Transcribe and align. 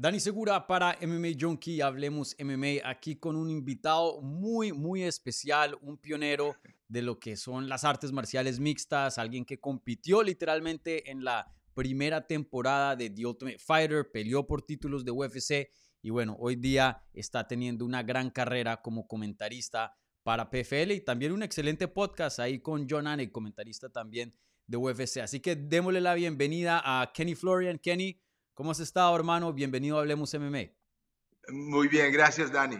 Dani 0.00 0.20
Segura 0.20 0.64
para 0.64 0.96
MMA 1.02 1.30
Junkie, 1.40 1.80
hablemos 1.80 2.36
MMA 2.38 2.88
aquí 2.88 3.16
con 3.16 3.34
un 3.34 3.50
invitado 3.50 4.22
muy, 4.22 4.72
muy 4.72 5.02
especial, 5.02 5.76
un 5.82 5.98
pionero 5.98 6.54
de 6.86 7.02
lo 7.02 7.18
que 7.18 7.34
son 7.34 7.68
las 7.68 7.82
artes 7.82 8.12
marciales 8.12 8.60
mixtas, 8.60 9.18
alguien 9.18 9.44
que 9.44 9.58
compitió 9.58 10.22
literalmente 10.22 11.10
en 11.10 11.24
la 11.24 11.52
primera 11.74 12.24
temporada 12.28 12.94
de 12.94 13.10
The 13.10 13.26
Ultimate 13.26 13.58
Fighter, 13.58 14.08
peleó 14.12 14.46
por 14.46 14.62
títulos 14.62 15.04
de 15.04 15.10
UFC 15.10 15.68
y 16.00 16.10
bueno, 16.10 16.36
hoy 16.38 16.54
día 16.54 17.02
está 17.12 17.48
teniendo 17.48 17.84
una 17.84 18.04
gran 18.04 18.30
carrera 18.30 18.80
como 18.80 19.08
comentarista 19.08 19.96
para 20.22 20.48
PFL 20.48 20.92
y 20.92 21.00
también 21.00 21.32
un 21.32 21.42
excelente 21.42 21.88
podcast 21.88 22.38
ahí 22.38 22.60
con 22.60 22.86
John 22.88 23.08
Anne, 23.08 23.32
comentarista 23.32 23.88
también 23.88 24.32
de 24.64 24.76
UFC. 24.76 25.16
Así 25.16 25.40
que 25.40 25.56
démosle 25.56 26.00
la 26.00 26.14
bienvenida 26.14 26.80
a 26.84 27.10
Kenny 27.12 27.34
Florian. 27.34 27.80
Kenny, 27.80 28.20
¿Cómo 28.58 28.72
has 28.72 28.80
estado, 28.80 29.14
hermano? 29.14 29.52
Bienvenido 29.52 29.98
a 29.98 30.00
Hablemos 30.00 30.34
MMA. 30.34 30.72
Muy 31.50 31.86
bien, 31.86 32.10
gracias, 32.12 32.50
Dani. 32.50 32.76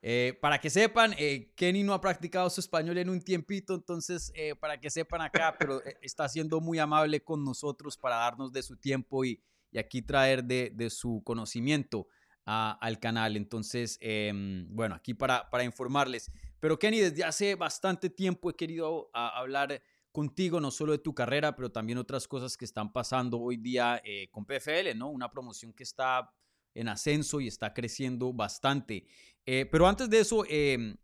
Eh, 0.00 0.38
para 0.40 0.60
que 0.60 0.70
sepan, 0.70 1.16
eh, 1.18 1.52
Kenny 1.56 1.82
no 1.82 1.94
ha 1.94 2.00
practicado 2.00 2.48
su 2.48 2.60
español 2.60 2.98
en 2.98 3.10
un 3.10 3.20
tiempito, 3.22 3.74
entonces 3.74 4.30
eh, 4.36 4.54
para 4.54 4.78
que 4.78 4.88
sepan 4.88 5.22
acá, 5.22 5.56
pero 5.58 5.82
está 6.00 6.28
siendo 6.28 6.60
muy 6.60 6.78
amable 6.78 7.24
con 7.24 7.44
nosotros 7.44 7.96
para 7.96 8.18
darnos 8.18 8.52
de 8.52 8.62
su 8.62 8.76
tiempo 8.76 9.24
y, 9.24 9.42
aquí 9.76 10.00
traer 10.00 10.44
de, 10.44 10.90
su 10.90 11.22
conocimiento 11.24 12.06
al 12.44 13.00
canal. 13.00 13.36
Entonces, 13.36 13.98
em, 14.00 14.64
bueno, 14.70 14.94
aquí 14.94 15.12
para, 15.12 15.50
para 15.50 15.64
informarles. 15.64 16.30
Pero 16.60 16.78
Kenny, 16.78 17.00
desde 17.00 17.24
hace 17.24 17.56
bastante 17.56 18.08
tiempo 18.08 18.48
he 18.48 18.54
querido 18.54 19.10
hablar 19.12 19.82
contigo, 20.12 20.60
no 20.60 20.70
solo 20.70 20.92
de 20.92 20.98
tu 20.98 21.14
carrera, 21.14 21.54
pero 21.54 21.70
también 21.70 21.98
otras 21.98 22.26
cosas 22.26 22.56
que 22.56 22.64
están 22.64 22.92
pasando 22.92 23.38
hoy 23.38 23.56
día 23.56 24.00
eh, 24.04 24.28
con 24.30 24.44
PFL, 24.44 24.96
¿no? 24.96 25.08
Una 25.10 25.30
promoción 25.30 25.72
que 25.72 25.82
está 25.82 26.32
en 26.74 26.88
ascenso 26.88 27.40
y 27.40 27.48
está 27.48 27.72
creciendo 27.72 28.32
bastante. 28.32 29.06
Eh, 29.46 29.66
pero 29.70 29.86
antes 29.86 30.08
de 30.10 30.20
eso, 30.20 30.44
em, 30.48 30.96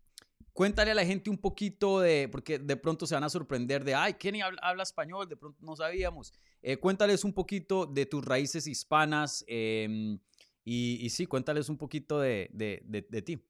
cuéntale 0.53 0.91
a 0.91 0.95
la 0.95 1.05
gente 1.05 1.29
un 1.29 1.37
poquito 1.37 1.99
de, 1.99 2.29
porque 2.31 2.59
de 2.59 2.77
pronto 2.77 3.05
se 3.05 3.15
van 3.15 3.23
a 3.23 3.29
sorprender 3.29 3.83
de, 3.83 3.95
ay, 3.95 4.13
Kenny 4.15 4.41
habla, 4.41 4.83
español, 4.83 5.27
de 5.27 5.37
pronto 5.37 5.57
no 5.61 5.75
sabíamos. 5.75 6.33
Eh, 6.61 6.77
cuéntales 6.77 7.23
un 7.23 7.33
poquito 7.33 7.85
de 7.85 8.05
tus 8.05 8.23
raíces 8.23 8.67
hispanas 8.67 9.43
em, 9.47 10.19
y, 10.63 11.09
sí, 11.09 11.25
cuéntales 11.25 11.69
un 11.69 11.77
poquito 11.77 12.19
de, 12.19 12.49
de, 12.51 12.81
de 12.85 13.21
ti. 13.21 13.41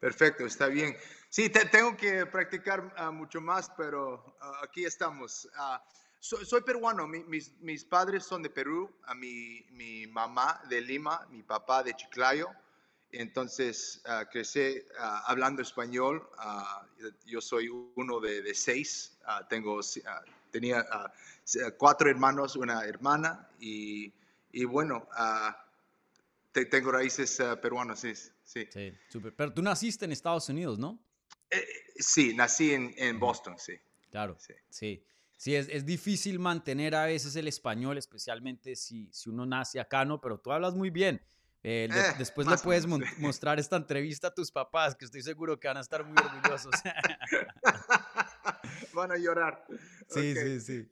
Perfecto, 0.00 0.46
está 0.46 0.68
bien. 0.68 0.96
Sí, 1.30 1.50
tengo 1.50 1.96
que 1.96 2.26
practicar 2.26 2.92
ah, 2.96 3.10
mucho 3.10 3.40
más, 3.40 3.70
pero 3.76 4.36
ah, 4.40 4.60
aquí 4.62 4.84
estamos. 4.84 5.48
Uh, 5.56 5.78
soy 6.20 6.62
peruano, 6.62 7.06
mis, 7.06 7.84
padres 7.84 8.24
son 8.24 8.42
de 8.42 8.50
Perú, 8.50 8.90
a 9.04 9.14
mi, 9.14 9.64
mamá 10.08 10.60
de 10.68 10.80
Lima, 10.80 11.26
mi 11.30 11.42
papá 11.42 11.82
de 11.82 11.94
Chiclayo. 11.94 12.48
Entonces 13.12 14.02
crecí 14.32 14.82
hablando 15.26 15.62
español. 15.62 16.28
yo 17.24 17.40
soy 17.40 17.68
uno 17.68 18.18
de, 18.18 18.54
seis. 18.54 19.16
tengo, 19.48 19.80
tenía 20.50 20.84
cuatro 21.78 22.10
hermanos, 22.10 22.56
una 22.56 22.84
hermana 22.84 23.48
y 23.60 24.12
bueno, 24.64 25.06
tengo 26.52 26.92
raíces 26.92 27.40
peruanas, 27.62 28.00
sí. 28.00 28.12
Sí, 28.46 28.66
sí 28.72 28.92
Pero 29.36 29.52
tú 29.52 29.60
naciste 29.60 30.04
en 30.04 30.12
Estados 30.12 30.48
Unidos, 30.48 30.78
¿no? 30.78 31.04
Eh, 31.50 31.66
sí, 31.98 32.32
nací 32.32 32.72
en, 32.72 33.18
Boston, 33.18 33.56
sí. 33.58 33.74
Claro, 34.10 34.36
sí. 34.38 35.02
sí. 35.36 35.54
es, 35.54 35.84
difícil 35.84 36.38
mantener 36.38 36.94
a 36.94 37.06
veces 37.06 37.34
el 37.36 37.48
español, 37.48 37.98
especialmente 37.98 38.76
si, 38.76 39.10
si 39.12 39.28
uno 39.28 39.44
nace 39.44 39.80
acá, 39.80 40.04
¿no? 40.04 40.20
Pero 40.20 40.38
tú 40.38 40.52
hablas 40.52 40.74
muy 40.74 40.90
bien. 40.90 41.20
Eh, 41.64 41.88
eh, 41.90 42.14
después 42.18 42.46
le 42.46 42.56
puedes 42.58 42.86
mostrar 43.18 43.58
esta 43.58 43.76
entrevista 43.76 44.28
a 44.28 44.34
tus 44.34 44.52
papás, 44.52 44.94
que 44.94 45.04
estoy 45.04 45.22
seguro 45.22 45.58
que 45.58 45.66
van 45.66 45.78
a 45.78 45.80
estar 45.80 46.04
muy 46.04 46.16
orgullosos. 46.16 46.72
van 48.94 49.12
a 49.12 49.16
llorar. 49.16 49.64
Sí, 50.08 50.36
sí, 50.36 50.60
sí. 50.60 50.88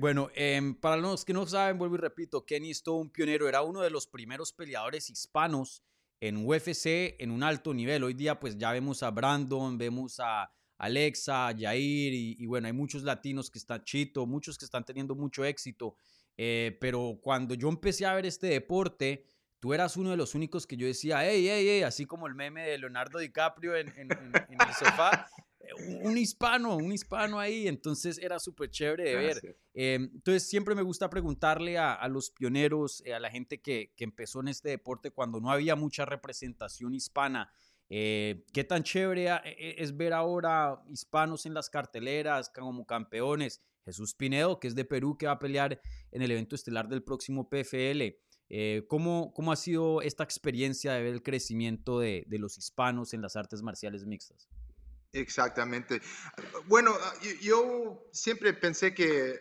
bueno, 0.00 0.28
em, 0.34 0.74
para 0.74 0.96
los 0.96 1.24
que 1.24 1.32
no 1.32 1.46
saben, 1.46 1.78
vuelvo 1.78 1.94
y 1.94 1.98
repito, 1.98 2.44
Kenny 2.44 2.72
un 2.88 3.10
pionero, 3.10 3.48
era 3.48 3.62
uno 3.62 3.80
de 3.80 3.90
los 3.90 4.08
primeros 4.08 4.52
peleadores 4.52 5.08
hispanos 5.08 5.84
en 6.22 6.46
UFC 6.46 7.16
en 7.18 7.32
un 7.32 7.42
alto 7.42 7.74
nivel. 7.74 8.04
Hoy 8.04 8.14
día 8.14 8.38
pues 8.38 8.56
ya 8.56 8.70
vemos 8.70 9.02
a 9.02 9.10
Brandon, 9.10 9.76
vemos 9.76 10.20
a 10.20 10.48
Alexa, 10.78 11.48
a 11.48 11.52
Jair 11.58 12.14
y, 12.14 12.46
bueno, 12.46 12.68
hay 12.68 12.72
muchos 12.72 13.02
latinos 13.02 13.50
que 13.50 13.58
están 13.58 13.82
chito, 13.82 14.24
muchos 14.24 14.56
que 14.56 14.64
están 14.64 14.84
teniendo 14.84 15.16
mucho 15.16 15.44
éxito. 15.44 15.96
Eh, 16.36 16.78
pero 16.80 17.18
cuando 17.20 17.54
yo 17.54 17.68
empecé 17.68 18.06
a 18.06 18.14
ver 18.14 18.24
este 18.24 18.46
deporte, 18.46 19.24
tú 19.58 19.74
eras 19.74 19.96
uno 19.96 20.10
de 20.10 20.16
los 20.16 20.36
únicos 20.36 20.64
que 20.64 20.76
yo 20.76 20.86
decía, 20.86 21.28
hey, 21.28 21.44
hey, 21.44 21.66
hey, 21.68 21.82
así 21.82 22.06
como 22.06 22.28
el 22.28 22.36
meme 22.36 22.68
de 22.68 22.78
Leonardo 22.78 23.18
DiCaprio 23.18 23.74
en, 23.74 23.92
en 23.96 24.10
el 24.12 24.74
sofá 24.78 25.26
un 26.02 26.18
hispano, 26.18 26.76
un 26.76 26.92
hispano 26.92 27.38
ahí, 27.38 27.68
entonces 27.68 28.18
era 28.18 28.38
súper 28.38 28.70
chévere 28.70 29.04
de 29.04 29.16
ver. 29.16 29.58
Em, 29.74 30.10
entonces 30.14 30.48
siempre 30.48 30.74
me 30.74 30.82
gusta 30.82 31.08
preguntarle 31.08 31.78
a, 31.78 32.06
los 32.08 32.30
pioneros, 32.30 33.02
eh, 33.06 33.14
a 33.14 33.20
la 33.20 33.30
gente 33.30 33.60
que, 33.60 33.92
empezó 33.98 34.40
en 34.40 34.48
este 34.48 34.70
deporte 34.70 35.10
cuando 35.10 35.40
no 35.40 35.50
había 35.50 35.76
mucha 35.76 36.04
representación 36.04 36.94
hispana, 36.94 37.50
eh, 37.88 38.44
qué 38.52 38.64
tan 38.64 38.82
chévere 38.82 39.28
e, 39.44 39.76
es 39.78 39.96
ver 39.96 40.12
ahora 40.12 40.82
hispanos 40.88 41.46
en 41.46 41.54
las 41.54 41.70
carteleras 41.70 42.50
como 42.50 42.86
campeones. 42.86 43.62
Jesús 43.84 44.14
Pinedo, 44.14 44.60
que 44.60 44.68
es 44.68 44.74
de 44.74 44.84
Perú, 44.84 45.16
que 45.18 45.26
va 45.26 45.32
a 45.32 45.38
pelear 45.38 45.80
en 46.12 46.22
el 46.22 46.30
evento 46.30 46.54
estelar 46.54 46.88
del 46.88 47.02
próximo 47.02 47.48
PFL. 47.48 48.16
Eh, 48.48 48.84
¿cómo, 48.88 49.32
¿cómo, 49.34 49.50
ha 49.50 49.56
sido 49.56 50.02
esta 50.02 50.24
experiencia 50.24 50.92
de 50.92 51.02
ver 51.02 51.14
el 51.14 51.22
crecimiento 51.22 51.98
de 51.98 52.24
los 52.28 52.58
hispanos 52.58 53.14
en 53.14 53.22
las 53.22 53.34
artes 53.34 53.62
marciales 53.62 54.04
mixtas? 54.06 54.48
Exactamente. 55.12 56.00
Bueno, 56.66 56.96
ah, 56.98 57.14
yo 57.42 58.08
siempre 58.12 58.54
pensé 58.54 58.94
que 58.94 59.38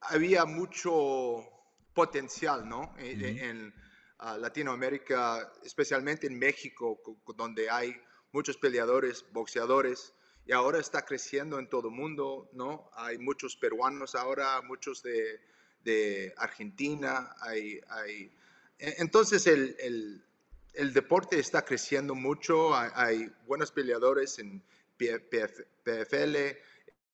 había 0.00 0.46
mucho 0.46 1.46
potencial, 1.92 2.66
¿no? 2.66 2.94
E, 2.98 3.12
en, 3.44 3.74
ah, 4.18 4.38
Latinoamérica, 4.38 5.52
especialmente 5.62 6.26
en 6.26 6.38
México, 6.38 7.00
donde 7.36 7.68
hay 7.68 7.94
muchos 8.32 8.56
peleadores, 8.56 9.24
boxeadores, 9.32 10.14
y 10.46 10.52
ahora 10.52 10.78
está 10.78 11.04
creciendo 11.04 11.58
en 11.58 11.68
todo 11.68 11.88
el 11.88 11.94
mundo, 11.94 12.48
¿no? 12.54 12.90
Hay 12.94 13.18
muchos 13.18 13.56
peruanos 13.56 14.14
ahora, 14.14 14.62
muchos 14.62 15.02
de, 15.02 16.32
Argentina, 16.38 17.34
hay, 17.40 17.78
hay... 17.88 18.32
E, 18.78 18.94
entonces 18.98 19.46
el, 19.46 19.76
el, 19.80 20.24
el, 20.72 20.92
deporte 20.94 21.38
está 21.38 21.62
creciendo 21.62 22.14
mucho, 22.14 22.74
hay 22.74 23.30
buenos 23.46 23.70
peleadores 23.70 24.38
en 24.38 24.62
PFL, 25.00 26.36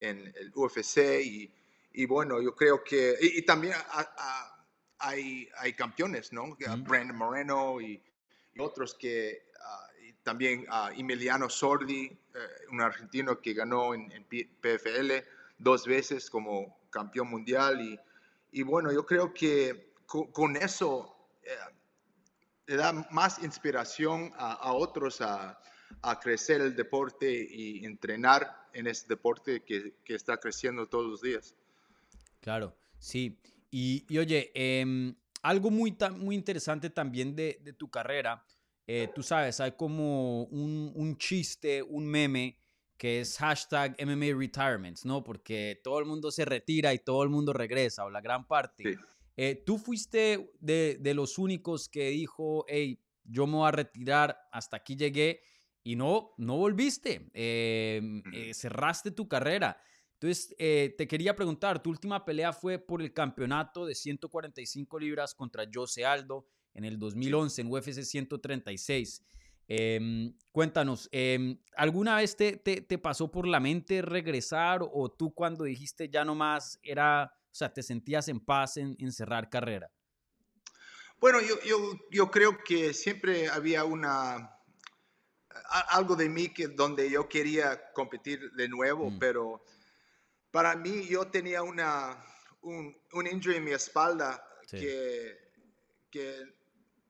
en 0.01 0.33
el 0.37 0.53
UFC 0.55 0.99
y, 1.93 2.07
bueno, 2.07 2.43
yo 2.43 2.55
creo 2.55 2.85
que, 2.85 3.17
y, 3.21 3.43
también 3.43 3.75
hay, 4.99 5.49
hay 5.59 5.73
campeones, 5.73 6.33
¿no? 6.33 6.57
Brandon 6.81 7.17
Moreno 7.17 7.81
y, 7.81 8.03
otros 8.59 8.95
que, 8.95 9.51
ah, 9.63 9.87
también 10.23 10.67
uh, 10.71 10.89
Emiliano 10.99 11.51
Sordi, 11.51 12.07
eh, 12.07 12.39
un 12.73 12.81
argentino 12.81 13.39
que 13.39 13.53
ganó 13.53 13.95
en, 13.95 14.11
PFL 14.25 15.13
dos 15.59 15.87
veces 15.87 16.31
como 16.31 16.81
campeón 16.91 17.29
mundial 17.29 17.81
y, 17.83 18.01
y 18.53 18.63
bueno, 18.63 18.91
yo 18.93 19.05
creo 19.05 19.35
que 19.35 19.93
con, 20.07 20.57
eso 20.57 21.29
eh, 21.43 21.51
le 22.67 22.77
da 22.77 22.93
más 23.11 23.43
inspiración 23.43 24.33
a, 24.39 24.55
a 24.55 24.73
otros 24.73 25.21
a 25.21 25.61
a 26.03 26.21
crecer 26.21 26.61
el 26.61 26.77
deporte 26.77 27.47
y 27.51 27.85
entrenar 27.85 28.69
en 28.73 28.87
ese 28.87 29.07
deporte 29.09 29.63
que, 29.65 29.95
que 30.05 30.15
está 30.15 30.37
creciendo 30.39 30.87
todos 30.87 31.07
los 31.07 31.23
días. 31.23 31.55
Claro, 32.41 32.77
sí. 32.99 33.39
Y, 33.71 34.05
y 34.09 34.19
oye, 34.19 34.53
em, 34.55 35.15
algo 35.43 35.71
muy, 35.71 35.97
muy 36.17 36.35
interesante 36.35 36.91
también 36.91 37.35
de, 37.35 37.59
de 37.63 37.73
tu 37.73 37.91
carrera, 37.91 38.45
eh, 38.87 39.09
tú 39.15 39.23
sabes, 39.23 39.59
hay 39.61 39.73
como 39.73 40.45
un, 40.45 40.93
un, 40.95 41.19
chiste, 41.19 41.83
un 41.83 42.07
meme 42.07 42.59
que 42.97 43.21
es 43.21 43.37
hashtag 43.39 43.97
MMA 44.01 44.39
Retirements, 44.39 45.05
¿no? 45.05 45.25
Porque 45.25 45.81
todo 45.83 45.99
el 45.99 46.07
mundo 46.07 46.31
se 46.31 46.45
retira 46.45 46.95
y 46.95 47.01
todo 47.01 47.23
el 47.25 47.29
mundo 47.29 47.53
regresa, 47.53 48.05
o 48.05 48.11
la 48.11 48.21
gran 48.21 48.47
parte. 48.47 48.97
Eh, 49.37 49.63
tú 49.67 49.79
fuiste 49.79 50.53
de, 50.61 50.99
de, 51.01 51.15
los 51.15 51.37
únicos 51.37 51.89
que 51.89 52.11
dijo, 52.11 52.65
hey, 52.69 53.03
yo 53.25 53.47
me 53.47 53.55
voy 53.55 53.69
a 53.69 53.73
retirar, 53.73 54.39
hasta 54.53 54.77
aquí 54.77 54.97
llegué 54.97 55.43
y 55.87 55.95
no, 55.95 56.35
no 56.37 56.57
volviste, 56.57 57.31
em, 57.33 58.21
eh, 58.33 58.53
cerraste 58.53 59.13
tu 59.13 59.29
carrera. 59.29 59.81
Entonces, 60.15 60.53
eh, 60.59 60.97
te 60.99 61.07
quería 61.07 61.37
preguntar, 61.37 61.81
tu 61.81 61.91
última 61.91 62.25
pelea 62.25 62.53
fue 62.53 62.81
por 62.81 63.01
el 63.01 63.13
campeonato 63.13 63.87
de 63.87 63.95
145 63.95 64.99
libras 64.99 65.33
contra 65.33 65.65
Jose 65.73 66.05
Aldo 66.05 66.49
en 66.75 66.87
el 66.87 66.99
2011 66.99 67.61
en 67.63 67.71
UFC 67.71 68.03
136. 68.03 69.23
Em, 69.69 70.35
cuéntanos, 70.51 71.09
em, 71.13 71.57
¿alguna 71.77 72.17
vez 72.17 72.35
te, 72.37 72.57
te, 72.57 72.99
pasó 72.99 73.31
por 73.31 73.47
la 73.47 73.61
mente 73.61 74.03
regresar 74.03 74.81
o 74.83 75.09
tú 75.09 75.33
cuando 75.33 75.63
dijiste 75.63 76.09
ya 76.09 76.25
no 76.25 76.35
más 76.35 76.81
era, 76.83 77.33
o 77.33 77.55
sea, 77.55 77.73
te 77.73 77.85
sentías 77.85 78.27
en 78.27 78.41
paz 78.41 78.77
en, 78.77 78.97
en 78.99 79.13
cerrar 79.13 79.49
carrera? 79.49 79.89
Bueno, 81.21 81.41
yo, 81.41 81.55
yo, 81.65 81.93
yo 82.11 82.29
creo 82.29 82.59
que 82.65 82.93
siempre 82.93 83.49
había 83.49 83.85
una 83.85 84.56
algo 85.91 86.17
de 86.17 86.29
mí 86.29 86.49
que 86.49 86.69
donde 86.69 87.11
yo 87.11 87.29
quería 87.29 87.93
competir 87.93 88.53
de 88.53 88.69
nuevo, 88.69 89.11
mm. 89.11 89.19
pero 89.19 89.63
para 90.51 90.75
mí 90.77 91.07
yo 91.07 91.27
tenía 91.27 91.63
una 91.63 92.25
un, 92.63 92.97
un 93.13 93.27
injury 93.27 93.57
en 93.57 93.65
mi 93.65 93.73
espalda 93.73 94.45
que, 94.69 95.39
que 96.11 96.43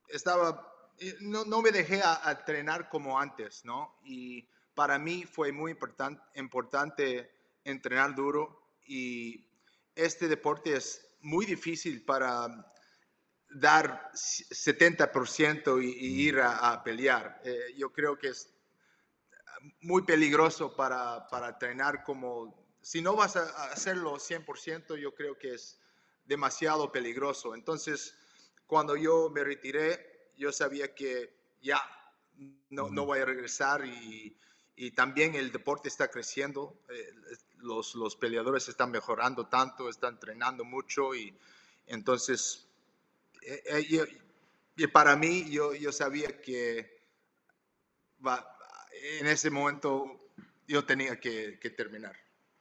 estaba 0.09 0.73
no, 1.21 1.45
no 1.45 1.63
me 1.63 1.71
dejé 1.71 2.03
a, 2.03 2.21
entrenar 2.31 2.89
como 2.89 3.19
antes, 3.19 3.65
¿no? 3.65 3.97
Y 4.05 4.49
para 4.75 4.99
mí 4.99 5.25
fue 5.25 5.53
muy 5.53 5.73
importante 5.73 6.23
importante 6.35 7.31
entrenar 7.65 8.15
duro 8.15 8.63
y 8.87 9.47
este 9.95 10.29
deporte 10.29 10.77
es 10.77 11.07
muy 11.21 11.47
difícil 11.47 12.05
para 12.05 12.75
dar 13.61 14.11
70% 14.13 15.83
y, 15.83 15.87
y, 15.87 16.29
ir 16.29 16.41
a, 16.41 16.83
pelear. 16.85 17.41
Eh, 17.45 17.75
yo 17.77 17.91
creo 17.91 18.19
que 18.19 18.29
es 18.29 18.53
muy 19.81 20.03
peligroso 20.03 20.75
para, 20.77 21.27
para 21.29 21.49
entrenar 21.49 22.05
como, 22.05 22.67
si 22.83 23.01
no 23.01 23.17
vas 23.17 23.37
a 23.37 23.71
hacerlo 23.73 24.17
100%, 24.17 24.99
yo 24.99 25.15
creo 25.15 25.39
que 25.39 25.55
es 25.55 25.81
demasiado 26.27 26.93
peligroso. 26.93 27.55
Entonces, 27.55 28.15
cuando 28.67 28.97
yo 28.97 29.31
me 29.31 29.43
retiré, 29.43 30.31
yo 30.37 30.53
sabía 30.53 30.95
que 30.95 31.35
ya 31.63 31.81
no, 32.69 32.91
no 32.91 33.07
voy 33.07 33.21
a 33.21 33.25
regresar 33.25 33.87
y, 33.87 34.37
y, 34.77 34.91
también 34.91 35.35
el 35.35 35.51
deporte 35.51 35.89
está 35.89 36.09
creciendo. 36.09 36.83
Eh, 36.91 37.11
los, 37.57 37.95
los 37.95 38.17
peleadores 38.17 38.69
están 38.69 38.91
mejorando 38.91 39.47
tanto, 39.47 39.89
están 39.89 40.15
entrenando 40.15 40.63
mucho 40.65 41.15
y 41.15 41.35
entonces 41.87 42.66
eh, 43.47 43.63
eh, 43.91 44.07
y 44.77 44.87
para 44.89 45.17
mí, 45.17 45.49
yo, 45.49 45.73
yo 45.75 45.93
sabía 45.93 46.41
que 46.41 47.05
en 49.21 49.27
ese 49.27 49.51
momento 49.51 50.33
yo 50.67 50.85
tenía 50.85 51.21
que, 51.21 51.59
terminar. 51.77 52.17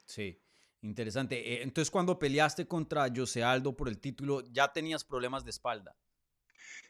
Sí, 0.06 0.40
interesante. 0.82 1.54
Eh, 1.54 1.64
entonces, 1.64 1.90
cuando 1.90 2.20
peleaste 2.20 2.68
contra 2.68 3.12
José 3.14 3.44
Aldo 3.44 3.76
por 3.76 3.90
el 3.90 4.00
título, 4.00 4.44
¿ya 4.52 4.72
tenías 4.72 5.04
problemas 5.04 5.44
de 5.44 5.50
espalda? 5.50 5.98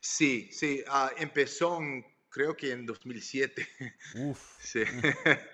Sí, 0.02 0.50
sí. 0.52 0.84
Ah, 0.88 1.12
empezó, 1.18 1.80
creo 2.28 2.56
que 2.56 2.72
en 2.72 2.86
2007. 2.86 3.68
Uf. 4.16 4.40
Sí. 4.60 4.84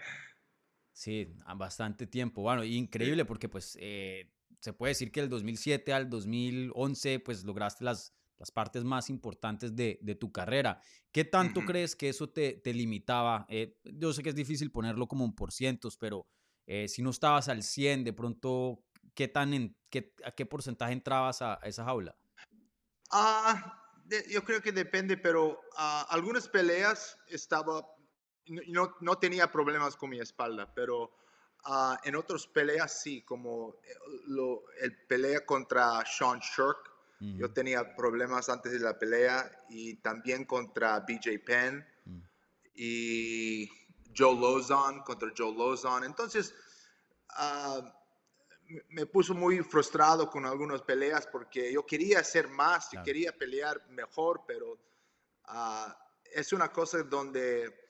Sí, 0.93 1.33
bastante 1.55 2.05
tiempo. 2.05 2.43
Bueno, 2.43 2.63
increíble 2.63 3.25
porque 3.25 3.49
pues 3.49 3.71
se 3.71 4.73
puede 4.73 4.91
decir 4.91 5.11
que 5.11 5.21
del 5.21 5.31
2007 5.31 5.93
al 5.93 6.11
2011 6.11 7.19
pues 7.21 7.43
lograste 7.43 7.83
las 7.83 8.13
las 8.41 8.49
partes 8.49 8.83
más 8.83 9.11
importantes 9.11 9.75
de, 9.75 10.17
tu 10.19 10.31
carrera. 10.31 10.81
¿Qué 11.11 11.23
tanto 11.23 11.61
crees 11.61 11.95
que 11.95 12.09
eso 12.09 12.27
te, 12.27 12.59
limitaba? 12.65 13.45
Eh, 13.49 13.77
yo 13.83 14.11
sé 14.13 14.23
que 14.23 14.29
es 14.29 14.35
difícil 14.35 14.71
ponerlo 14.71 15.07
como 15.07 15.23
un 15.23 15.35
por 15.35 15.51
cientos, 15.51 15.95
pero 15.95 16.25
eh, 16.65 16.87
si 16.87 17.03
no 17.03 17.11
estabas 17.11 17.49
al 17.49 17.61
100, 17.61 18.03
de 18.03 18.13
pronto, 18.13 18.83
¿qué 19.13 19.27
tan 19.27 19.53
en, 19.53 19.77
qué, 19.91 20.15
¿a 20.25 20.31
qué 20.31 20.47
porcentaje 20.47 20.91
entrabas 20.91 21.43
a, 21.43 21.59
esa 21.61 21.85
jaula? 21.85 22.17
Ah, 23.11 23.79
yo 24.27 24.43
creo 24.43 24.59
que 24.59 24.71
depende, 24.71 25.17
pero 25.17 25.49
uh, 25.49 26.05
algunas 26.09 26.47
peleas 26.47 27.19
estaba, 27.27 27.85
no, 28.47 28.95
no, 29.01 29.19
tenía 29.19 29.51
problemas 29.51 29.95
con 29.95 30.09
mi 30.09 30.19
espalda, 30.19 30.73
pero 30.73 31.11
uh, 31.67 31.95
en 32.03 32.15
otras 32.15 32.47
peleas 32.47 33.03
sí, 33.03 33.21
como 33.21 33.75
eh, 33.83 33.93
lo, 34.25 34.63
el 34.81 34.97
pelea 35.05 35.45
contra 35.45 36.03
Sean 36.07 36.39
Shirk, 36.39 36.90
yo 37.21 37.53
tenía 37.53 37.95
problemas 37.95 38.49
antes 38.49 38.71
de 38.71 38.79
la 38.79 38.97
pelea 38.97 39.51
y 39.69 39.95
también 39.97 40.45
contra 40.45 40.99
BJ 41.01 41.37
Penn 41.45 41.85
y 42.73 43.69
Joe 44.15 44.35
Lozon, 44.35 45.03
contra 45.03 45.31
Joe 45.37 45.53
Lozon. 45.53 46.03
Entonces, 46.03 46.53
ah, 47.29 47.79
me 48.89 49.05
puso 49.05 49.35
muy 49.35 49.59
frustrado 49.59 50.29
con 50.29 50.45
algunas 50.45 50.81
peleas 50.81 51.27
porque 51.27 51.71
yo 51.71 51.85
quería 51.85 52.19
hacer 52.19 52.47
más, 52.47 52.89
yo 52.91 53.03
quería 53.03 53.37
pelear 53.37 53.87
mejor, 53.89 54.41
pero 54.47 54.79
ah, 55.45 55.95
es 56.23 56.51
una 56.53 56.71
cosa 56.71 57.03
donde 57.03 57.85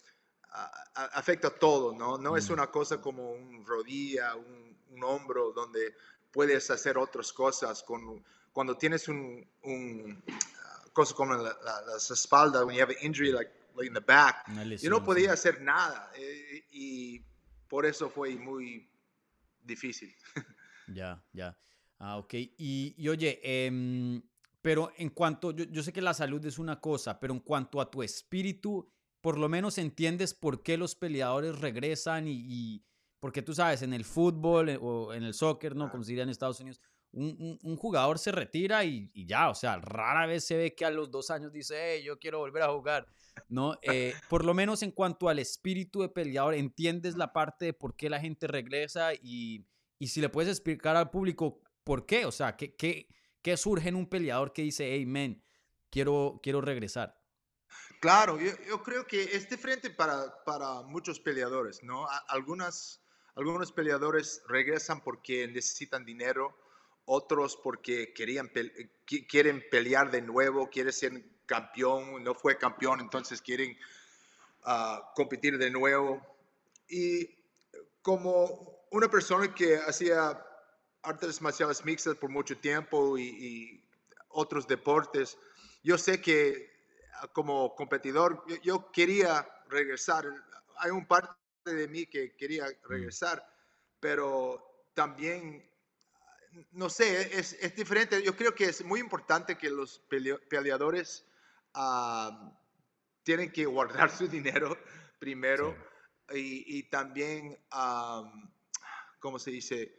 ah, 0.49 0.85
afecta 1.13 1.51
todo, 1.51 1.95
¿no? 1.95 2.17
No 2.17 2.35
es 2.35 2.49
una 2.49 2.67
cosa 2.69 2.99
como 2.99 3.31
un 3.31 3.65
rodilla, 3.65 4.35
un, 4.35 4.77
un 4.89 5.03
hombro, 5.05 5.53
donde 5.53 5.95
puedes 6.31 6.69
hacer 6.71 6.97
otras 6.97 7.31
cosas 7.33 7.83
con 7.83 8.23
cuando 8.51 8.77
tienes 8.77 9.07
un, 9.07 9.45
un 9.63 10.23
uh, 10.27 10.91
cosa 10.93 11.15
como 11.15 11.35
la, 11.35 11.55
las 11.87 12.11
espaldas, 12.11 12.65
when 12.65 12.75
you 12.75 12.81
have 12.81 12.91
an 12.91 13.05
injury 13.05 13.31
like, 13.31 13.51
like 13.75 13.87
in 13.87 13.93
the 13.93 14.01
back, 14.01 14.45
yo 14.79 14.89
no 14.89 15.03
podía 15.03 15.33
hacer 15.33 15.61
nada 15.61 16.11
eh, 16.15 16.65
y 16.71 17.21
por 17.67 17.85
eso 17.85 18.09
fue 18.09 18.35
muy 18.35 18.89
difícil. 19.63 20.13
Ya, 20.93 21.23
ya. 21.31 21.57
Ah, 21.99 22.17
ok. 22.17 22.33
Y, 22.33 22.95
y 22.97 23.07
oye, 23.07 23.39
eh, 23.43 24.21
pero 24.61 24.91
en 24.97 25.09
cuanto, 25.09 25.51
yo, 25.51 25.63
yo, 25.65 25.83
sé 25.83 25.93
que 25.93 26.01
la 26.01 26.13
salud 26.13 26.45
es 26.45 26.59
una 26.59 26.81
cosa, 26.81 27.17
pero 27.17 27.33
en 27.33 27.39
cuanto 27.39 27.79
a 27.79 27.89
tu 27.89 28.03
espíritu, 28.03 28.91
por 29.21 29.37
lo 29.37 29.47
menos 29.47 29.77
entiendes 29.77 30.33
por 30.33 30.63
qué 30.63 30.77
los 30.77 30.95
peleadores 30.95 31.59
regresan 31.59 32.27
y, 32.27 32.43
y 32.45 32.83
porque 33.21 33.43
tú 33.43 33.53
sabes, 33.53 33.83
en 33.83 33.93
el 33.93 34.03
fútbol 34.03 34.69
eh, 34.69 34.79
o 34.81 35.13
en 35.13 35.23
el 35.23 35.33
soccer, 35.33 35.75
¿no? 35.75 35.89
Como 35.89 36.03
se 36.03 36.09
diría 36.09 36.23
en 36.23 36.29
Estados 36.29 36.59
Unidos, 36.59 36.81
un, 37.13 37.77
jugador 37.77 38.17
se 38.17 38.31
retira 38.31 38.83
y, 38.83 39.11
ya, 39.13 39.49
o 39.49 39.55
sea, 39.55 39.77
rara 39.77 40.25
vez 40.25 40.45
se 40.45 40.57
ve 40.57 40.73
que 40.73 40.85
a 40.85 40.89
los 40.89 41.11
dos 41.11 41.29
años 41.29 41.51
dice, 41.51 41.75
hey, 41.77 42.03
yo 42.03 42.17
quiero 42.17 42.39
volver 42.39 42.63
a 42.63 42.71
jugar, 42.71 43.05
¿no? 43.47 43.77
Eh, 43.83 44.13
por 44.27 44.43
lo 44.43 44.53
menos 44.53 44.81
en 44.81 44.91
cuanto 44.91 45.29
al 45.29 45.39
espíritu 45.39 46.01
de 46.01 46.09
peleador, 46.09 46.55
entiendes 46.55 47.15
la 47.15 47.31
parte 47.31 47.65
de 47.65 47.73
por 47.73 47.95
qué 47.95 48.09
la 48.09 48.19
gente 48.19 48.47
regresa 48.47 49.13
y, 49.13 49.67
si 49.99 50.19
le 50.19 50.29
puedes 50.29 50.49
explicar 50.49 50.95
al 50.95 51.11
público 51.11 51.61
por 51.83 52.07
qué, 52.07 52.25
o 52.25 52.31
sea, 52.31 52.55
qué, 52.55 52.75
qué, 52.75 53.07
qué 53.43 53.55
surge 53.55 53.89
en 53.89 53.95
un 53.95 54.07
peleador 54.07 54.51
que 54.51 54.63
dice, 54.63 54.91
hey, 54.91 55.05
man, 55.05 55.43
quiero, 55.91 56.39
quiero 56.41 56.61
regresar. 56.61 57.21
Claro, 57.99 58.39
yo, 58.39 58.81
creo 58.81 59.05
que 59.05 59.21
es 59.21 59.47
diferente 59.47 59.91
para, 59.91 60.43
para 60.43 60.81
muchos 60.81 61.19
peleadores, 61.19 61.83
¿no? 61.83 62.07
Algunas, 62.29 63.00
algunos 63.35 63.71
peleadores 63.71 64.43
regresan 64.47 65.01
porque 65.01 65.47
necesitan 65.47 66.05
dinero, 66.05 66.55
otros 67.05 67.57
porque 67.57 68.13
querían 68.13 68.51
quieren 69.29 69.63
pelear 69.69 70.11
de 70.11 70.21
nuevo, 70.21 70.69
quieren 70.69 70.93
ser 70.93 71.23
campeón, 71.45 72.23
no 72.23 72.33
fue 72.35 72.57
campeón, 72.57 72.99
entonces 72.99 73.41
quieren 73.41 73.77
ah, 74.63 75.11
competir 75.15 75.57
de 75.57 75.71
nuevo. 75.71 76.21
Y 76.87 77.29
como 78.01 78.85
una 78.91 79.09
persona 79.09 79.53
que 79.53 79.77
hacía 79.77 80.45
artes 81.03 81.41
marciales 81.41 81.83
mixtas 81.83 82.15
por 82.15 82.29
mucho 82.29 82.57
tiempo 82.57 83.17
y, 83.17 83.77
otros 84.33 84.65
deportes, 84.65 85.37
yo 85.83 85.97
sé 85.97 86.21
que 86.21 86.71
ah, 87.15 87.27
como 87.33 87.75
competidor 87.75 88.45
yo, 88.63 88.89
quería 88.93 89.45
regresar. 89.67 90.25
Hay 90.77 90.91
un 90.91 91.05
parte 91.05 91.40
de 91.69 91.87
mí 91.87 92.07
que 92.07 92.35
quería 92.35 92.65
mm. 92.65 92.89
regresar, 92.89 93.45
pero 93.99 94.89
también 94.93 95.69
no 96.71 96.89
sé, 96.89 97.37
es, 97.37 97.53
es, 97.53 97.75
diferente. 97.75 98.21
Yo 98.21 98.35
creo 98.35 98.53
que 98.53 98.65
es 98.65 98.83
muy 98.83 98.99
importante 98.99 99.57
que 99.57 99.69
los 99.69 99.99
peleadores 100.49 101.25
tienen 103.23 103.51
que 103.51 103.65
guardar 103.65 104.09
su 104.09 104.27
dinero 104.27 104.77
primero 105.19 105.75
y, 106.33 106.83
también, 106.89 107.57
¿cómo 109.19 109.39
se 109.39 109.51
dice? 109.51 109.95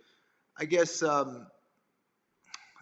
I 0.59 0.67
guess, 0.67 1.05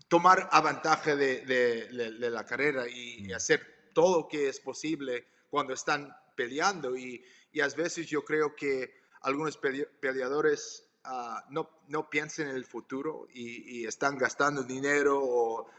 tomar 0.09 0.49
avantaje 0.51 1.15
de, 1.15 1.45
de, 1.47 2.31
la 2.31 2.45
carrera 2.45 2.89
y, 2.89 3.29
mm. 3.29 3.35
hacer 3.35 3.93
todo 3.95 4.23
lo 4.23 4.29
que 4.29 4.49
es 4.49 4.59
posible 4.61 5.29
cuando 5.49 5.75
están 5.75 6.13
peleando. 6.37 6.97
Y, 6.97 7.25
y 7.53 7.61
a 7.61 7.69
veces 7.69 8.07
yo 8.07 8.25
creo 8.25 8.55
que 8.55 8.93
algunos 9.21 9.59
peleadores 9.59 10.91
Ah, 11.05 11.43
no, 11.49 11.71
no 11.89 12.11
piensen 12.11 12.49
en 12.49 12.57
el 12.57 12.67
futuro 12.67 13.27
y, 13.33 13.87
están 13.87 14.19
gastando 14.19 14.63
dinero 14.63 15.19
o 15.19 15.71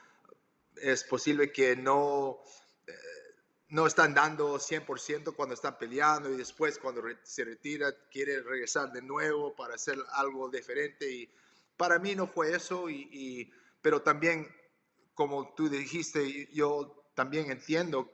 es 0.76 1.04
posible 1.04 1.52
que 1.52 1.76
no, 1.76 2.40
eh, 2.88 2.94
no 3.70 3.86
están 3.86 4.16
dando 4.16 4.58
100% 4.58 5.36
cuando 5.36 5.54
están 5.54 5.78
peleando 5.78 6.32
y 6.32 6.38
después 6.38 6.80
cuando 6.80 7.04
se 7.22 7.46
retira 7.46 7.94
quiere 8.10 8.42
regresar 8.42 8.92
de 8.92 9.04
nuevo 9.04 9.56
para 9.56 9.76
hacer 9.76 10.00
algo 10.14 10.50
diferente 10.50 11.10
y 11.10 11.30
para 11.78 12.00
mí 12.00 12.16
no 12.16 12.26
fue 12.26 12.56
eso 12.56 12.90
y, 12.90 13.52
pero 13.80 14.02
también 14.02 14.48
como 15.14 15.54
tú 15.54 15.70
dijiste 15.70 16.48
yo 16.52 17.06
también 17.14 17.52
entiendo 17.52 18.12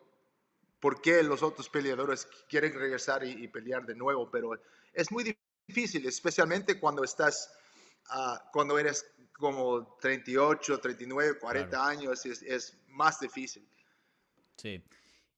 por 0.79 1.01
qué 1.01 1.23
los 1.23 1.43
otros 1.43 1.69
peleadores 1.69 2.27
quieren 2.49 2.73
regresar 2.73 3.23
y, 3.23 3.43
y 3.43 3.47
pelear 3.47 3.85
de 3.85 3.95
nuevo 3.95 4.29
pero 4.29 4.51
es 4.93 5.11
muy 5.11 5.23
difícil 5.67 6.05
especialmente 6.07 6.79
cuando 6.79 7.03
estás, 7.03 7.51
uh, 8.09 8.37
cuando 8.51 8.79
eres 8.79 9.05
como 9.33 9.97
38, 10.01 10.79
39, 10.79 11.39
40 11.39 11.87
años, 11.87 12.25
es, 12.25 12.41
es, 12.41 12.77
más 12.87 13.19
difícil. 13.19 13.67
Sí. 14.57 14.83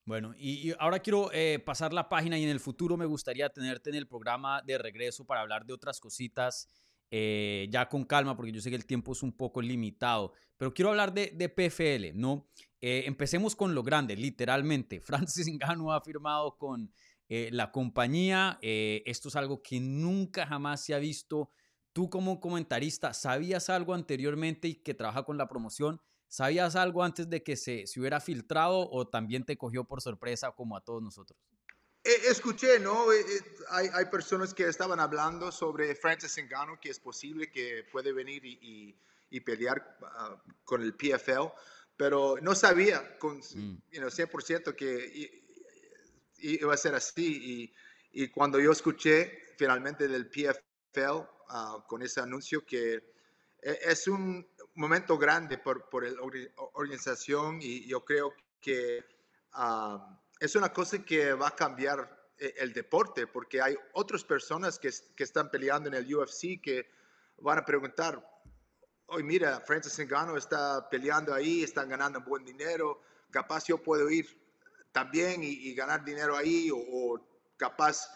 Bueno, 0.05 0.34
y, 0.38 0.74
ahora 0.79 1.00
quiero 1.00 1.29
eh, 1.34 1.60
pasar 1.60 1.91
la 1.93 2.08
página 2.08 2.38
y 2.38 2.43
en 2.43 2.50
el 2.50 2.60
futuro 2.60 2.96
me 2.96 3.05
gustaría 3.05 3.50
tenerte 3.50 3.89
en 3.89 3.98
el 3.98 4.08
programa 4.08 4.62
de 4.62 4.77
regreso 4.77 5.25
para 5.25 5.41
hablar 5.41 5.65
de 5.65 5.74
otras 5.74 6.00
cositas 6.00 6.69
eh, 7.12 7.67
ya 7.69 7.89
con 7.89 8.05
calma, 8.05 8.36
porque 8.36 8.51
yo 8.51 8.62
sé 8.62 8.69
que 8.69 8.75
el 8.75 8.86
tiempo 8.86 9.12
es 9.12 9.22
un 9.22 9.34
poco 9.34 9.62
limitado, 9.62 10.34
pero 10.58 10.74
quiero 10.74 10.89
hablar 10.89 11.13
de, 11.13 11.31
de 11.36 11.50
PFL, 11.50 12.17
¿no? 12.17 12.48
Eh, 12.81 13.03
empecemos 13.05 13.55
con 13.55 13.75
lo 13.75 13.83
grande, 13.83 14.15
literalmente. 14.15 15.01
Francis 15.01 15.48
Ngannou 15.48 15.91
ha 15.91 16.01
firmado 16.01 16.57
con 16.57 16.91
la 17.31 17.71
compañía, 17.71 18.57
esto 18.59 19.27
es 19.27 19.36
algo 19.36 19.62
que 19.62 19.79
nunca 19.79 20.48
jamás 20.48 20.83
se 20.83 20.95
ha 20.95 20.98
visto. 20.98 21.51
Tú 21.93 22.09
como 22.09 22.39
comentarista, 22.39 23.13
¿sabías 23.13 23.69
algo 23.69 23.93
anteriormente 23.93 24.67
y 24.67 24.74
que 24.74 24.95
trabaja 24.95 25.21
con 25.21 25.38
la 25.38 25.48
promoción? 25.48 26.01
¿Sabías 26.27 26.75
algo 26.75 27.03
antes 27.03 27.27
de 27.29 27.41
que 27.43 27.55
se, 27.55 27.88
se 27.88 28.00
hubiera 28.00 28.19
filtrado 28.19 28.88
o 28.89 29.07
también 29.07 29.45
te 29.45 29.57
cogió 29.57 29.83
por 29.83 30.01
sorpresa 30.01 30.51
como 30.51 30.77
a 30.77 30.81
todos 30.81 31.01
nosotros? 31.01 31.39
Eh, 32.03 32.21
escuché, 32.29 32.79
¿no? 32.79 33.12
Eh, 33.12 33.19
eh, 33.19 33.41
hay, 33.71 33.89
hay, 33.93 34.05
personas 34.05 34.53
que 34.53 34.67
estaban 34.67 35.00
hablando 35.00 35.51
sobre 35.51 35.95
Francis 35.95 36.38
Ngannou, 36.38 36.79
que 36.79 36.89
es 36.89 37.00
posible 37.00 37.51
que 37.51 37.83
puede 37.91 38.13
venir 38.13 38.45
y, 38.45 38.95
y, 39.29 39.39
pelear 39.41 39.98
ah, 40.03 40.41
con 40.63 40.81
el 40.81 40.95
PFL, 40.95 41.51
pero 42.00 42.38
no 42.41 42.56
sabía 42.56 43.20
con 43.20 43.39
mm. 43.39 43.82
you 43.91 44.00
know, 44.00 44.10
100% 44.10 44.74
que 44.74 45.44
iba 46.38 46.74
a 46.74 46.77
ser 46.77 46.96
así. 46.96 47.74
Y, 48.13 48.24
y, 48.24 48.29
cuando 48.29 48.58
yo 48.58 48.72
escuché 48.72 49.53
finalmente 49.58 50.08
del 50.08 50.29
PFL 50.29 51.27
ah, 51.50 51.84
con 51.86 52.01
ese 52.01 52.22
anuncio 52.22 52.65
que 52.65 53.03
es 53.62 54.08
un, 54.08 54.48
momento 54.75 55.18
grande 55.18 55.58
por, 55.58 55.89
por 55.89 56.10
la 56.10 56.22
organización 56.74 57.60
y 57.62 57.86
yo 57.86 58.06
creo 58.06 58.34
que 58.62 59.03
ah, 59.51 60.22
es 60.39 60.56
una 60.56 60.72
cosa 60.72 61.03
que 61.03 61.34
va 61.34 61.50
a 61.50 61.56
cambiar 61.56 62.32
eh, 62.38 62.53
el 62.60 62.72
deporte 62.72 63.27
porque 63.27 63.62
hay 63.62 63.75
otras 63.91 64.24
personas 64.24 64.79
que, 64.79 64.89
que, 65.18 65.25
están 65.25 65.51
peleando 65.51 65.89
en 65.89 65.96
el 65.96 66.15
UFC 66.15 66.62
que 66.63 66.89
van 67.39 67.58
a 67.58 67.65
preguntar, 67.65 68.25
hoy 69.12 69.24
mira, 69.24 69.60
Francis 69.62 69.98
Ngannou 70.00 70.38
está 70.38 70.88
peleando 70.89 71.34
ahí, 71.34 71.63
están 71.63 71.89
ganando 71.89 72.22
buen 72.22 72.46
dinero, 72.46 73.01
capaz 73.32 73.66
yo 73.68 73.82
puedo 73.82 74.10
ir 74.10 74.28
también 74.92 75.44
y, 75.44 75.74
ganar 75.74 76.04
dinero 76.04 76.36
ahí 76.36 76.70
o, 76.72 77.20
capaz 77.58 78.10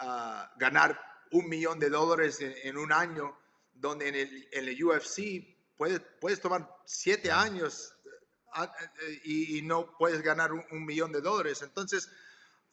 uh, 0.00 0.58
ganar 0.58 0.98
un 1.32 1.48
millón 1.48 1.78
de 1.78 1.90
dólares 1.90 2.38
en, 2.40 2.76
un 2.76 2.92
año, 2.92 3.36
donde 3.74 4.08
en 4.08 4.14
el, 4.14 4.48
en 4.52 4.68
el 4.68 4.84
UFC 4.84 5.44
puedes, 5.76 6.00
puedes 6.20 6.40
tomar 6.40 6.68
siete 6.84 7.30
años 7.30 7.94
ah, 8.52 8.72
y, 9.24 9.60
no 9.62 9.96
puedes 9.98 10.22
ganar 10.22 10.52
un, 10.52 10.84
millón 10.86 11.12
de 11.12 11.20
dólares. 11.20 11.62
Entonces, 11.62 12.08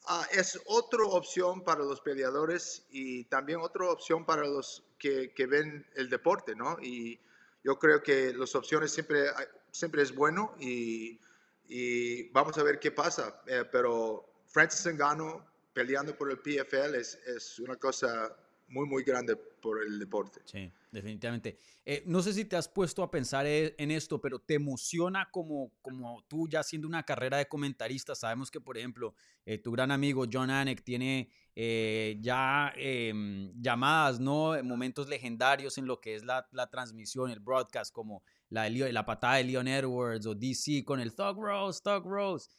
ah, 0.06 0.26
es 0.32 0.60
otra 0.68 1.04
opción 1.06 1.64
para 1.64 1.84
los 1.84 2.00
peleadores 2.02 2.86
y 2.92 3.26
también 3.26 3.60
otra 3.60 3.90
opción 3.90 4.26
para 4.26 4.44
los 4.44 4.84
que, 5.00 5.34
que, 5.34 5.48
ven 5.48 5.86
el 5.96 6.10
deporte, 6.10 6.56
¿no? 6.56 6.78
Y 6.80 7.20
yo 7.64 7.80
creo 7.80 8.02
que 8.02 8.34
las 8.34 8.56
opciones 8.56 8.92
siempre, 8.92 9.26
siempre 9.72 10.02
es 10.02 10.14
bueno 10.14 10.56
y, 10.60 11.20
y 11.68 12.30
vamos 12.30 12.58
a 12.58 12.64
ver 12.64 12.80
qué 12.80 12.92
pasa. 12.92 13.42
Eh, 13.48 13.64
pero 13.72 14.26
Francis 14.48 14.86
Ngannou 14.94 15.42
peleando 15.74 16.16
por 16.16 16.30
el 16.30 16.40
PFL 16.40 16.96
es, 16.96 17.16
es 17.26 17.60
una 17.60 17.76
cosa 17.78 18.36
muy, 18.74 18.88
muy 18.88 19.04
grande 19.04 19.36
por 19.36 19.82
el 19.82 20.00
deporte. 20.00 20.42
Sí, 20.46 20.70
definitivamente. 20.92 21.58
Eh, 21.86 22.04
no 22.08 22.22
sé 22.22 22.34
si 22.34 22.44
te 22.46 22.56
has 22.56 22.68
puesto 22.68 23.04
a 23.04 23.12
pensar 23.12 23.46
e, 23.46 23.76
en 23.78 23.92
esto, 23.92 24.20
pero 24.20 24.40
te 24.40 24.56
emociona 24.56 25.30
como, 25.32 25.72
como 25.82 26.24
tú 26.28 26.50
ya 26.50 26.62
haciendo 26.62 26.88
una 26.88 27.04
carrera 27.04 27.38
de 27.38 27.48
comentarista. 27.48 28.16
Sabemos 28.16 28.50
que, 28.50 28.60
por 28.60 28.78
ejemplo, 28.78 29.14
eh, 29.46 29.60
tu 29.60 29.72
gran 29.72 29.92
amigo 29.92 30.26
John 30.32 30.50
Anek 30.50 30.84
tiene 30.84 31.30
eh, 31.56 32.18
ya 32.20 32.74
em, 32.76 33.54
llamadas, 33.62 34.20
¿no? 34.20 34.62
Momentos 34.64 35.08
legendarios 35.08 35.78
en 35.78 35.86
lo 35.86 36.02
que 36.02 36.16
es 36.16 36.26
la, 36.26 36.48
la 36.52 36.70
transmisión, 36.70 37.30
el 37.30 37.40
broadcast, 37.40 37.94
como 37.94 38.24
la, 38.50 38.70
la 38.70 39.06
patada 39.06 39.36
de 39.36 39.44
Leon 39.46 39.68
Edwards 39.68 40.26
o 40.26 40.34
DC 40.34 40.84
con 40.84 41.00
el 41.00 41.14
Thug 41.14 41.38
Rose, 41.38 41.80
Thug 41.82 42.06
Rose. 42.06 42.50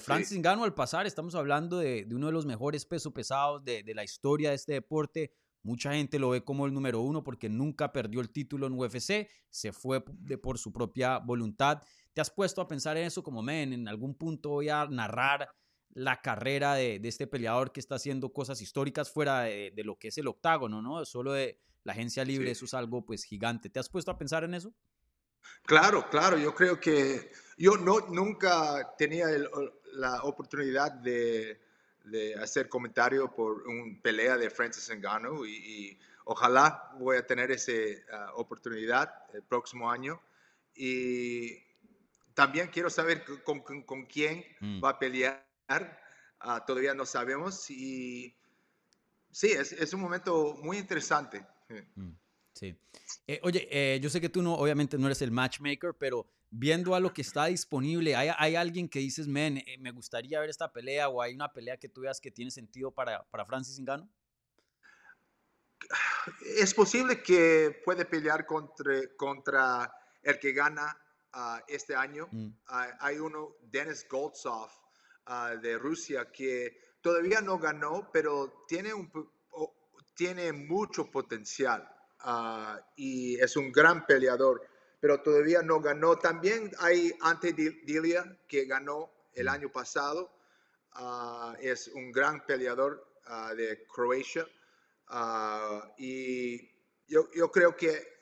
Francis 0.00 0.38
Ngannou 0.38 0.64
al 0.64 0.72
pasar, 0.72 1.06
estamos 1.06 1.34
hablando 1.34 1.76
de, 1.76 2.06
de, 2.06 2.14
uno 2.14 2.28
de 2.28 2.32
los 2.32 2.46
mejores 2.46 2.86
peso 2.86 3.12
pesados 3.12 3.62
de, 3.62 3.82
de 3.82 3.94
la 3.94 4.04
historia 4.04 4.48
de 4.48 4.56
este 4.56 4.72
deporte, 4.72 5.32
Mucha 5.66 5.94
gente 5.94 6.20
lo 6.20 6.30
ve 6.30 6.44
como 6.44 6.64
el 6.64 6.72
número 6.72 7.00
uno 7.00 7.24
porque 7.24 7.48
nunca 7.48 7.90
perdió 7.90 8.20
el 8.20 8.30
título 8.30 8.68
en 8.68 8.74
UFC, 8.74 9.28
se 9.50 9.72
fue 9.72 10.04
de, 10.20 10.38
por 10.38 10.58
su 10.58 10.72
propia 10.72 11.18
voluntad. 11.18 11.82
¿Te 12.14 12.20
has 12.20 12.30
puesto 12.30 12.60
a 12.60 12.68
pensar 12.68 12.96
en 12.96 13.06
eso 13.06 13.24
como, 13.24 13.42
men, 13.42 13.72
en 13.72 13.88
algún 13.88 14.14
punto 14.14 14.50
voy 14.50 14.68
a 14.68 14.86
narrar 14.86 15.48
la 15.90 16.22
carrera 16.22 16.74
de, 16.74 17.00
este 17.02 17.26
peleador 17.26 17.72
que 17.72 17.80
está 17.80 17.96
haciendo 17.96 18.32
cosas 18.32 18.60
históricas 18.60 19.10
fuera 19.10 19.40
de, 19.40 19.72
lo 19.84 19.98
que 19.98 20.08
es 20.08 20.18
el 20.18 20.28
octágono, 20.28 20.80
¿no? 20.80 21.04
Solo 21.04 21.32
de 21.32 21.58
la 21.82 21.94
agencia 21.94 22.24
libre, 22.24 22.52
eso 22.52 22.66
es 22.66 22.74
algo 22.74 23.04
pues 23.04 23.24
gigante. 23.24 23.68
¿Te 23.68 23.80
has 23.80 23.88
puesto 23.88 24.12
a 24.12 24.18
pensar 24.18 24.44
en 24.44 24.54
eso? 24.54 24.72
Claro, 25.64 26.08
claro, 26.08 26.38
yo 26.38 26.54
creo 26.54 26.78
que 26.78 27.32
yo 27.58 27.76
no, 27.76 27.98
nunca 28.08 28.94
tenía 28.96 29.26
la 29.94 30.22
oportunidad 30.22 30.92
de 30.92 31.65
de 32.06 32.34
hacer 32.36 32.68
comentario 32.68 33.30
por 33.32 33.66
una 33.66 34.00
pelea 34.00 34.36
de 34.36 34.50
Francis 34.50 34.90
Ngannou 34.94 35.44
y, 35.44 35.98
ojalá 36.28 36.90
voy 36.98 37.18
a 37.18 37.26
tener 37.26 37.52
esa 37.52 37.72
ah, 38.12 38.32
oportunidad 38.34 39.12
el 39.32 39.42
próximo 39.44 39.90
año. 39.90 40.20
Y 40.74 41.56
también 42.34 42.68
quiero 42.68 42.90
saber 42.90 43.24
con, 43.44 43.60
con, 43.60 44.06
quién 44.06 44.44
mm. 44.60 44.82
va 44.82 44.90
a 44.90 44.98
pelear. 44.98 45.46
Ah, 46.40 46.64
todavía 46.66 46.94
no 46.94 47.06
sabemos. 47.06 47.70
Y 47.70 48.34
sí, 49.30 49.52
es, 49.52 49.72
es 49.72 49.92
un 49.92 50.00
momento 50.00 50.56
muy 50.62 50.78
interesante. 50.78 51.46
Mm, 51.94 52.10
sí. 52.52 52.76
Eh, 53.26 53.40
oye, 53.42 53.68
eh, 53.70 54.00
yo 54.00 54.10
sé 54.10 54.20
que 54.20 54.28
tú 54.28 54.42
no, 54.42 54.54
obviamente 54.54 54.98
no 54.98 55.06
eres 55.06 55.22
el 55.22 55.30
matchmaker, 55.30 55.94
pero 55.94 56.26
viendo 56.58 56.94
a 56.94 57.00
lo 57.00 57.12
que 57.12 57.22
está 57.22 57.46
disponible, 57.46 58.16
¿hay, 58.16 58.30
hay 58.36 58.56
alguien 58.56 58.88
que 58.88 58.98
dices, 58.98 59.28
men, 59.28 59.58
eh, 59.58 59.76
me 59.78 59.90
gustaría 59.90 60.40
ver 60.40 60.48
esta 60.48 60.72
pelea 60.72 61.08
o 61.08 61.20
hay 61.20 61.34
una 61.34 61.52
pelea 61.52 61.76
que 61.76 61.88
tú 61.88 62.02
veas 62.02 62.20
que 62.20 62.30
tiene 62.30 62.50
sentido 62.50 62.90
para, 62.90 63.24
para 63.24 63.44
Francis 63.44 63.78
Ngannou? 63.78 64.08
Es 66.58 66.72
posible 66.72 67.22
que 67.22 67.82
puede 67.84 68.06
pelear 68.06 68.46
contra, 68.46 68.94
contra 69.16 69.92
el 70.22 70.38
que 70.38 70.52
gana 70.52 70.98
ah, 71.34 71.62
este 71.68 71.94
año. 71.94 72.28
Mm. 72.32 72.48
hay 73.00 73.18
uno, 73.18 73.56
Denis 73.60 74.06
Goldsov, 74.08 74.70
ah, 75.26 75.54
de 75.56 75.76
Rusia, 75.76 76.32
que 76.32 76.78
todavía 77.02 77.42
no 77.42 77.58
ganó, 77.58 78.10
pero 78.12 78.64
tiene, 78.66 78.94
un, 78.94 79.12
tiene 80.14 80.52
mucho 80.52 81.10
potencial 81.10 81.86
ah, 82.20 82.80
y 82.96 83.38
es 83.38 83.56
un 83.56 83.70
gran 83.70 84.06
peleador 84.06 84.75
pero 85.00 85.20
todavía 85.22 85.62
no 85.62 85.80
ganó. 85.80 86.18
También 86.18 86.72
hay 86.78 87.12
Ante 87.20 87.52
Dilia, 87.52 88.38
que 88.48 88.64
ganó 88.64 89.10
el 89.34 89.48
año 89.48 89.70
pasado. 89.70 90.32
Ah, 90.92 91.54
es 91.60 91.88
un 91.88 92.10
gran 92.10 92.44
peleador 92.46 93.06
ah, 93.26 93.54
de 93.54 93.86
Croacia. 93.86 94.46
Ah, 95.08 95.92
y 95.98 96.58
yo, 97.06 97.30
yo, 97.34 97.50
creo 97.50 97.76
que 97.76 98.18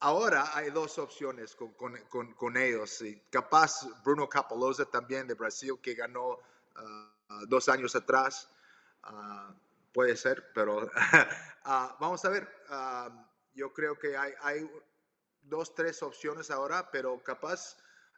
ahora 0.00 0.56
hay 0.56 0.70
dos 0.70 0.98
opciones 0.98 1.54
con, 1.54 1.72
con, 2.08 2.32
con, 2.34 2.56
ellos. 2.56 3.04
capaz 3.30 3.86
Bruno 4.02 4.28
Capoloza 4.28 4.86
también 4.86 5.26
de 5.26 5.34
Brasil, 5.34 5.78
que 5.82 5.94
ganó 5.94 6.38
dos 7.46 7.68
años 7.68 7.94
atrás. 7.94 8.48
puede 9.92 10.16
ser, 10.16 10.50
pero 10.54 10.90
vamos 12.00 12.24
a 12.24 12.30
ver. 12.30 12.48
yo 13.54 13.72
creo 13.72 13.98
que 13.98 14.16
hay, 14.16 14.32
hay 14.40 14.70
dos, 15.42 15.74
tres 15.74 16.02
opciones 16.02 16.50
ahora, 16.50 16.88
pero 16.90 17.22
capaz 17.22 17.76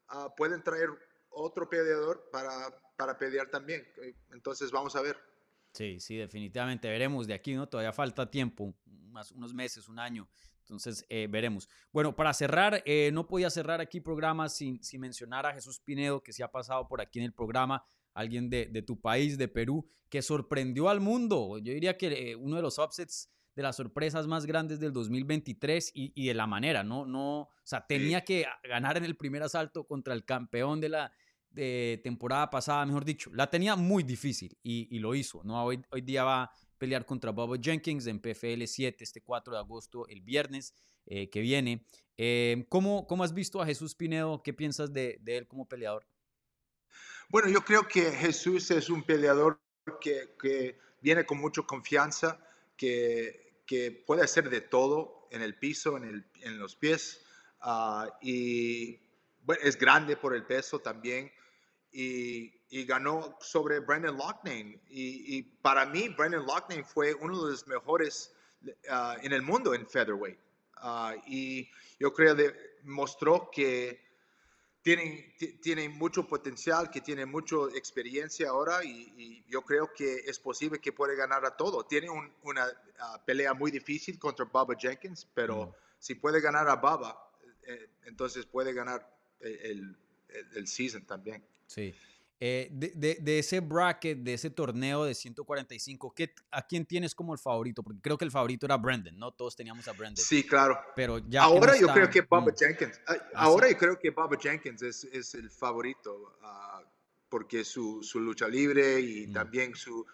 ah, 0.09 0.33
pueden 0.37 0.63
traer 0.63 0.89
otro 1.31 1.69
peleador 1.69 2.29
para, 2.31 2.51
para 2.97 3.19
pelear 3.19 3.49
también. 3.51 3.87
Entonces 4.31 4.71
vamos 4.71 4.97
a 4.97 5.03
ver. 5.03 5.17
Sí, 5.73 6.01
sí, 6.01 6.17
definitivamente 6.17 6.89
veremos 6.89 7.27
de 7.27 7.35
aquí, 7.35 7.55
¿no? 7.55 7.69
Todavía 7.69 7.93
falta 7.93 8.31
tiempo, 8.31 8.75
más 9.11 9.33
unos 9.33 9.55
meses, 9.55 9.89
un 9.89 9.99
año. 9.99 10.29
Entonces, 10.61 11.05
eh, 11.09 11.27
veremos. 11.29 11.69
Bueno, 11.93 12.15
para 12.15 12.33
cerrar, 12.33 12.83
eh, 12.87 13.11
no 13.13 13.27
podía 13.27 13.51
cerrar 13.51 13.81
aquí 13.81 14.01
programa 14.01 14.49
sin, 14.49 14.83
sin 14.83 15.01
mencionar 15.01 15.45
a 15.45 15.53
Jesús 15.53 15.81
Pinedo, 15.81 16.23
que 16.23 16.33
se 16.33 16.43
ha 16.43 16.51
pasado 16.51 16.87
por 16.89 17.01
aquí 17.01 17.19
en 17.19 17.25
el 17.25 17.33
programa, 17.33 17.85
alguien 18.15 18.49
de, 18.49 18.67
de 18.67 18.83
tu 18.83 19.01
país, 19.01 19.39
de 19.39 19.49
Perú, 19.49 19.87
que 20.09 20.23
sorprendió 20.23 20.89
al 20.89 21.01
mundo. 21.01 21.59
Yo 21.59 21.73
diría 21.73 21.97
que 21.97 22.31
eh, 22.31 22.37
uno 22.37 22.57
de 22.57 22.63
los 22.63 22.79
upsets 22.79 23.31
de 23.55 23.63
las 23.63 23.77
sorpresas 23.77 24.27
más 24.27 24.47
grandes 24.47 24.81
del 24.81 24.93
2023 24.93 25.93
y, 25.95 26.13
y 26.15 26.29
de 26.29 26.35
la 26.35 26.47
manera, 26.47 26.83
¿no? 26.83 27.05
no 27.05 27.41
O 27.41 27.51
sea, 27.65 27.87
tenía 27.87 28.23
que 28.23 28.47
ganar 28.65 28.97
en 28.97 29.05
el 29.05 29.17
primer 29.17 29.43
asalto 29.43 29.87
contra 29.87 30.15
el 30.15 30.25
campeón 30.25 30.81
de 30.81 30.89
la 30.89 31.13
de 31.51 32.01
temporada 32.03 32.49
pasada, 32.51 32.85
mejor 32.87 33.05
dicho. 33.05 33.31
La 33.35 33.51
tenía 33.51 33.77
muy 33.77 34.03
difícil 34.03 34.57
y, 34.63 34.89
y 34.95 34.99
lo 35.01 35.15
hizo, 35.15 35.43
¿no? 35.45 35.63
Hoy, 35.63 35.83
hoy 35.91 36.01
día 36.01 36.25
va 36.25 36.45
a 36.45 36.53
pelear 36.79 37.05
contra 37.05 37.31
Bobo 37.31 37.57
Jenkins 37.61 38.07
en 38.07 38.21
PFL 38.21 38.65
7 38.65 39.05
este 39.05 39.23
4 39.23 39.53
de 39.53 39.59
agosto, 39.59 40.09
el 40.09 40.23
viernes 40.23 40.75
eh, 41.07 41.29
que 41.31 41.41
viene. 41.41 41.85
Eh, 42.17 42.67
¿cómo, 42.69 43.07
¿cómo, 43.07 43.25
has 43.25 43.35
visto 43.35 43.61
a 43.61 43.67
Jesús 43.67 43.95
Pinedo? 43.95 44.43
¿Qué 44.43 44.53
piensas 44.53 44.93
de, 44.93 45.19
de 45.21 45.39
él 45.39 45.47
como 45.47 45.69
peleador? 45.69 46.07
Bueno, 47.29 47.49
yo 47.49 47.63
creo 47.63 47.87
que 47.87 48.11
Jesús 48.13 48.71
es 48.71 48.91
un 48.91 49.03
peleador 49.03 49.61
que, 50.01 50.35
que 50.41 50.79
viene 51.01 51.25
con 51.25 51.39
mucha 51.39 51.63
confianza, 51.63 52.39
que, 52.83 53.63
que, 53.65 53.93
puede 53.93 54.23
hacer 54.23 54.51
de 54.51 54.61
todo 54.61 55.29
en 55.31 55.41
el 55.41 55.57
piso, 55.57 55.97
en, 55.97 56.03
el, 56.03 56.27
en 56.41 56.59
los 56.59 56.75
pies, 56.75 57.25
uh, 57.65 58.11
y 58.21 58.99
bueno, 59.43 59.63
es 59.63 59.79
grande 59.79 60.17
por 60.17 60.35
el 60.35 60.45
peso 60.45 60.81
también, 60.81 61.31
y, 61.93 62.53
y 62.71 62.85
ganó 62.85 63.37
sobre 63.41 63.79
Brandon 63.79 64.17
Loughnane. 64.17 64.81
Y, 64.89 65.37
y, 65.37 65.43
para 65.43 65.87
mí, 65.87 66.09
Brandon 66.09 66.45
Loughnane 66.45 66.83
fue 66.83 67.15
uno 67.15 67.45
de 67.45 67.53
los 67.53 67.67
mejores 67.69 68.35
uh, 68.65 69.21
en 69.23 69.33
el 69.33 69.43
mundo 69.43 69.75
en 69.75 69.87
featherweight. 69.87 70.39
Uh, 70.83 71.21
y 71.27 71.71
yo 72.01 72.13
creo 72.13 72.35
que 72.35 72.53
mostró 72.83 73.49
que 73.53 74.12
tienen, 74.83 75.33
tienen 75.61 75.97
mucho 75.97 76.27
potencial, 76.27 76.91
que 76.91 77.01
tiene 77.01 77.25
mucha 77.25 77.57
experiencia 77.75 78.51
ahora 78.51 78.85
y, 78.85 79.45
yo 79.49 79.63
creo 79.63 79.93
que 79.93 80.17
es 80.27 80.39
posible 80.39 80.79
que 80.81 80.93
puede 80.93 81.15
ganar 81.15 81.45
a 81.45 81.57
todo. 81.57 81.85
Tiene 81.85 82.09
una 82.43 82.67
ah, 83.01 83.23
pelea 83.25 83.53
muy 83.53 83.71
difícil 83.71 84.19
contra 84.19 84.47
Baba 84.47 84.75
Jenkins, 84.79 85.29
pero 85.35 85.67
mm. 85.67 85.73
si 85.99 86.15
puede 86.15 86.41
ganar 86.41 86.69
a 86.69 86.77
Baba, 86.77 87.31
eh, 87.67 87.91
entonces 88.07 88.47
puede 88.47 88.73
ganar 88.73 89.15
el, 89.41 89.95
el, 90.29 90.49
el 90.57 90.67
season 90.67 91.05
también. 91.05 91.45
Sí. 91.67 91.95
Eh, 92.45 92.69
de, 92.73 93.19
de, 93.21 93.39
ese 93.39 93.61
bracket, 93.61 94.19
de 94.19 94.35
ese 94.35 94.51
torneo 94.51 95.05
de 95.05 95.15
145, 95.15 96.13
¿qué, 96.13 96.35
¿a 96.51 96.67
quién 96.67 96.85
tienes 96.85 97.15
como 97.15 97.33
el 97.33 97.39
favorito? 97.39 97.85
Porque 97.85 98.01
creo 98.01 98.19
que 98.19 98.25
el 98.25 98.33
favorito 98.33 98.67
era 98.67 98.77
Brandon, 98.77 99.17
¿no? 99.17 99.31
Todos 99.31 99.55
teníamos 99.55 99.87
a 99.87 99.93
Brandon. 99.93 100.17
Sí, 100.17 100.45
claro. 100.45 100.77
Pero 100.97 101.19
ya 101.19 101.45
ahora 101.45 101.79
yo 101.79 101.87
creo 101.87 102.11
que 102.11 102.23
Baba 102.23 102.51
mm. 102.51 102.57
Jenkins, 102.59 103.01
ah, 103.07 103.15
¿Ah, 103.33 103.45
ahora 103.45 103.71
yo 103.71 103.79
creo 103.79 103.97
que 103.97 104.11
Baba 104.11 104.37
Jenkins 104.37 104.83
es, 104.83 105.05
es 105.05 105.37
el 105.37 105.53
favorito, 105.53 106.37
uh, 106.43 106.85
porque 107.29 107.63
su, 107.63 108.03
su, 108.03 108.19
lucha 108.19 108.49
libre 108.49 108.99
y 108.99 109.29
mm. 109.29 109.33
también 109.33 109.77
su 109.77 110.05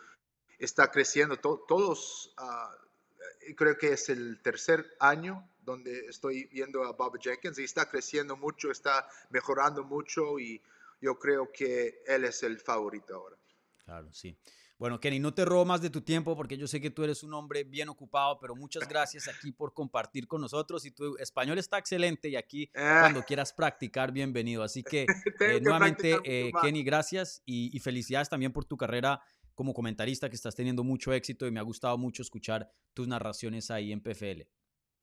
está 0.58 0.90
creciendo. 0.90 1.38
todos, 1.38 2.34
uh, 2.38 3.54
creo 3.54 3.78
que 3.78 3.94
es 3.94 4.10
el 4.10 4.42
tercer 4.42 4.84
año 5.00 5.48
donde 5.62 6.00
estoy 6.00 6.44
viendo 6.52 6.84
a 6.84 6.92
Baba 6.92 7.18
Jenkins 7.18 7.58
y 7.58 7.64
está 7.64 7.88
creciendo 7.88 8.36
mucho, 8.36 8.70
está 8.70 9.08
mejorando 9.30 9.82
mucho 9.82 10.38
y 10.38 10.60
yo 11.00 11.18
creo 11.18 11.50
que 11.52 12.02
él 12.06 12.24
es 12.24 12.42
el 12.42 12.58
favorito 12.58 13.14
ahora. 13.14 13.36
Claro, 13.84 14.12
sí. 14.12 14.38
Bueno, 14.78 15.00
Kenny, 15.00 15.18
no 15.18 15.34
te 15.34 15.44
robo 15.44 15.64
más 15.64 15.82
de 15.82 15.90
tu 15.90 16.02
tiempo 16.02 16.36
porque 16.36 16.56
yo 16.56 16.68
sé 16.68 16.80
que 16.80 16.90
tú 16.90 17.02
eres 17.02 17.24
un 17.24 17.34
hombre 17.34 17.64
bien 17.64 17.88
ocupado, 17.88 18.38
pero 18.38 18.54
muchas 18.54 18.88
gracias 18.88 19.26
aquí 19.26 19.50
por 19.50 19.74
compartir 19.74 20.28
con 20.28 20.40
nosotros 20.40 20.84
y 20.84 20.92
tu 20.92 21.16
español 21.16 21.58
está 21.58 21.78
excelente 21.78 22.28
y 22.28 22.36
aquí 22.36 22.70
ah. 22.76 22.98
cuando 23.00 23.24
quieras 23.24 23.52
practicar, 23.52 24.12
bienvenido. 24.12 24.62
Así 24.62 24.84
que, 24.84 25.06
eh, 25.40 25.60
nuevamente, 25.60 26.18
eh, 26.24 26.52
Kenny, 26.62 26.84
gracias 26.84 27.42
y, 27.44 27.76
y, 27.76 27.80
felicidades 27.80 28.28
también 28.28 28.52
por 28.52 28.64
tu 28.64 28.76
carrera 28.76 29.20
como 29.56 29.74
comentarista 29.74 30.30
que 30.30 30.36
estás 30.36 30.54
teniendo 30.54 30.84
mucho 30.84 31.12
éxito 31.12 31.44
y 31.48 31.50
me 31.50 31.58
ha 31.58 31.64
gustado 31.64 31.98
mucho 31.98 32.22
escuchar 32.22 32.70
tus 32.94 33.08
narraciones 33.08 33.72
ahí 33.72 33.90
en 33.90 34.00
PFL. 34.00 34.42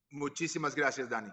Muchísimas 0.08 0.74
gracias, 0.74 1.10
Dani. 1.10 1.30